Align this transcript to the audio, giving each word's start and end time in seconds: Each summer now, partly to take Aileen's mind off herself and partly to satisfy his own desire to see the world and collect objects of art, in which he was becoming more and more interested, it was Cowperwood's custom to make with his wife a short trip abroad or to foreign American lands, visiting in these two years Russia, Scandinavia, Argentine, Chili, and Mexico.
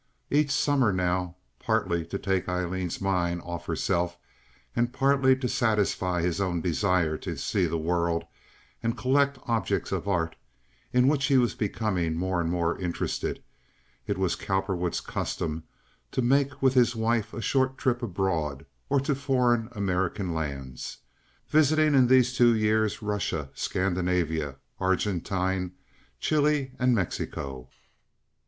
Each 0.31 0.49
summer 0.49 0.91
now, 0.91 1.35
partly 1.59 2.03
to 2.07 2.17
take 2.17 2.49
Aileen's 2.49 2.99
mind 2.99 3.43
off 3.43 3.67
herself 3.67 4.17
and 4.75 4.91
partly 4.91 5.35
to 5.35 5.47
satisfy 5.47 6.23
his 6.23 6.41
own 6.41 6.59
desire 6.59 7.19
to 7.19 7.37
see 7.37 7.67
the 7.67 7.77
world 7.77 8.23
and 8.81 8.97
collect 8.97 9.37
objects 9.43 9.91
of 9.91 10.07
art, 10.07 10.35
in 10.91 11.07
which 11.07 11.25
he 11.25 11.37
was 11.37 11.53
becoming 11.53 12.15
more 12.15 12.41
and 12.41 12.49
more 12.49 12.79
interested, 12.79 13.43
it 14.07 14.17
was 14.17 14.35
Cowperwood's 14.35 15.01
custom 15.01 15.65
to 16.11 16.23
make 16.23 16.63
with 16.63 16.73
his 16.73 16.95
wife 16.95 17.31
a 17.31 17.39
short 17.39 17.77
trip 17.77 18.01
abroad 18.01 18.65
or 18.89 18.99
to 19.01 19.13
foreign 19.13 19.69
American 19.73 20.33
lands, 20.33 20.97
visiting 21.47 21.93
in 21.93 22.07
these 22.07 22.35
two 22.35 22.55
years 22.55 23.03
Russia, 23.03 23.51
Scandinavia, 23.53 24.55
Argentine, 24.79 25.73
Chili, 26.19 26.71
and 26.79 26.95
Mexico. 26.95 27.69